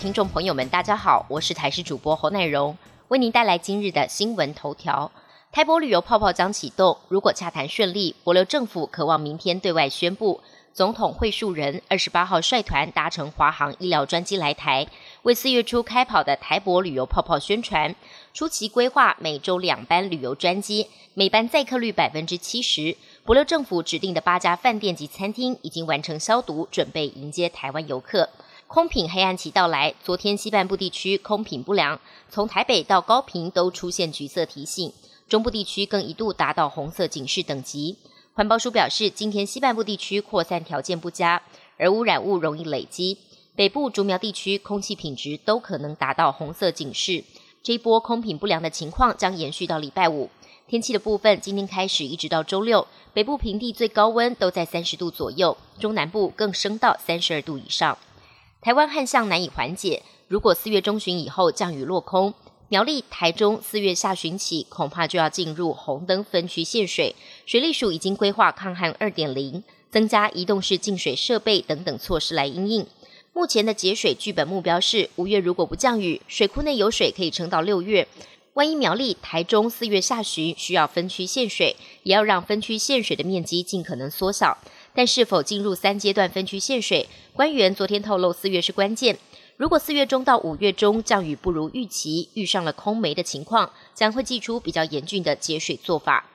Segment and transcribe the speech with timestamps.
[0.00, 2.78] 听众朋友们，大家好，我是台视主播侯乃荣，
[3.08, 5.10] 为您带来今日的新闻头条。
[5.50, 10.40] 台博旅游泡泡将启动，如果洽谈顺利，博流政府渴望明天对外宣布，
[10.72, 14.86] 总统会述人二十八号率团搭乘华航医疗专机来台，
[15.22, 17.96] 为四月初开跑的台博旅游泡泡宣传。
[18.32, 22.96] 初期规划每周两班旅游专机，每班载客率百分之七十。
[23.24, 28.28] 博流政府指定的八家饭店及餐厅已经完成消毒，准备迎接台湾游客。
[28.68, 31.98] 空品黑暗期到来，昨天西半部地区空品不良，
[32.28, 34.92] 从台北到高平都出现橘色提醒。
[35.26, 37.96] 中部地区更一度达到红色警示等级。
[38.34, 41.42] 环保署表示，今天西半部地区扩散条件不佳，
[41.78, 43.16] 而污染物容易累积。
[43.56, 47.24] 北部竹苗地区空气品质都可能达到红色警示。
[47.62, 50.28] 这一波空品不良的情况将延续到礼拜五。
[50.66, 57.96] 天气的部分，今天开始一直到周六，北部平地最高温都在三十度左右，中南部更升到三十二度以上。
[58.68, 62.34] 台湾旱象难以缓解，如果四月中旬以后降雨落空。
[62.68, 67.16] 苗栗、台中四月下旬起，恐怕就要进入红灯分区限水。
[67.46, 72.86] 水利署已经规划抗旱二点零，增加移动式净水设备等等措施来应应。
[73.32, 78.06] 目前的节水剧本目标是：五月如果不降雨，水库内有水可以撑到六月。
[78.52, 84.58] 万一苗栗、台中四月下旬需要分区限水，也要让分区限水的面积尽可能缩小。
[84.98, 89.16] 但是否进入三阶段分区限水，官员昨天透露，四月是关键。
[89.56, 96.26] 如果四月中到五月中降雨不如预期，遇上了空梅的情况，将会祭出比较严峻的节水做法。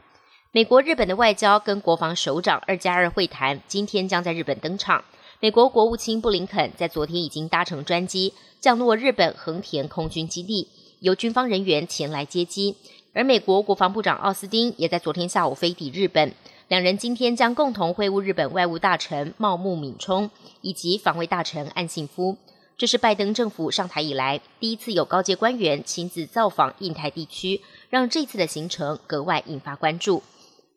[0.54, 5.04] 美国、日本的外交跟国防首长二加二会谈，今天将在日本登场。
[5.42, 10.70] 美国国务卿布林肯在昨天已经搭乘专机降落日本横田空军基地，
[11.02, 12.78] 由军方人员前来接机。
[13.12, 16.34] 而美国国防部长奥斯汀也在昨天下午飞抵日本，
[16.74, 22.36] 两人今天将共同会晤日本外务大臣茂木敏充以及防卫大臣岸信夫。
[22.80, 27.62] 这是拜登政府上台以来第一次有高阶官员亲自造访印太地区，
[27.92, 30.24] 让这次的行程格外引发关注。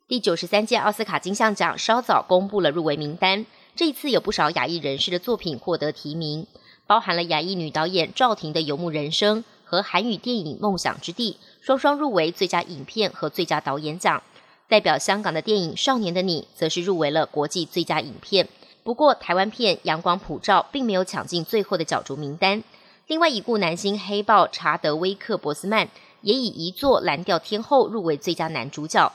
[0.07, 6.47] 第九十三届奥斯卡金像奖稍早公布了入围名单，这一次有不少亚裔人士的作品获得提名，
[6.87, 14.23] 包含了亚裔女导演赵婷的《游牧人生》和韩语电影《梦想之地》，双双入围最佳影片和最佳导演奖。
[14.69, 18.49] 代表香港的电影《少年的你》则是入围了国际最佳影片。
[18.83, 22.63] 不过，台湾片《阳光普照》并没有抢进最后的角逐名单。
[23.07, 25.89] 另外，已故男星黑豹查德威克·博斯曼
[26.23, 29.13] 也以一座蓝调天后入围最佳男主角。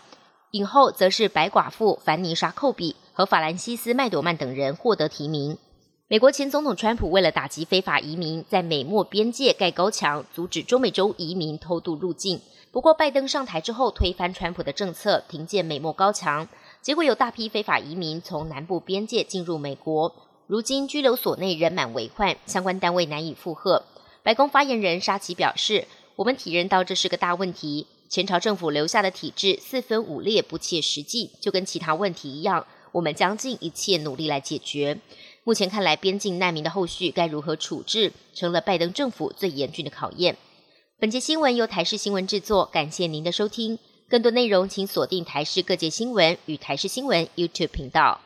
[0.52, 5.58] 影后则是白寡妇凡妮莎·寇比和法兰西斯·麦朵曼等人获得提名。
[6.12, 12.42] 美国前总统川普为了打击非法移民，在美墨边界盖高墙，阻止中美洲移民偷渡入境。
[12.70, 16.50] 不过，拜登上台之后推翻川普的政策，停建美墨高墙。
[16.82, 20.14] 结果有大批非法移民从南部边界进入美国，
[20.48, 23.86] 如今拘留所内人满为患，相关单位难以负荷。
[24.22, 35.00] 白宫发言人沙奇表示：“我们体认到这是个大问题，前朝政府留下的体制四分五裂，不切实际，就跟其他问题一样，我们将尽一切努力来解决。
[35.44, 40.38] 目前看来，边境难民的后续该如何处置，成了拜登政府最严峻的考验。”
[41.00, 43.80] 本节新闻由台视新闻制作，感谢您的收听。
[44.08, 48.20] 更多内容，请锁定台视各界新闻与台视新闻 YouTube 频道。